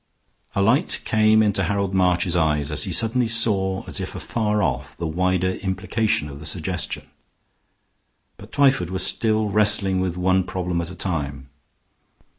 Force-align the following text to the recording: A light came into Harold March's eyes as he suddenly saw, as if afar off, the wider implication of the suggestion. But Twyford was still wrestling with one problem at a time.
A 0.55 0.63
light 0.63 1.01
came 1.05 1.43
into 1.43 1.65
Harold 1.65 1.93
March's 1.93 2.35
eyes 2.35 2.71
as 2.71 2.85
he 2.85 2.91
suddenly 2.91 3.27
saw, 3.27 3.85
as 3.85 3.99
if 3.99 4.15
afar 4.15 4.63
off, 4.63 4.97
the 4.97 5.05
wider 5.05 5.57
implication 5.57 6.27
of 6.27 6.39
the 6.39 6.45
suggestion. 6.47 7.05
But 8.37 8.51
Twyford 8.51 8.89
was 8.89 9.05
still 9.05 9.49
wrestling 9.49 9.99
with 9.99 10.17
one 10.17 10.43
problem 10.43 10.81
at 10.81 10.89
a 10.89 10.95
time. 10.95 11.49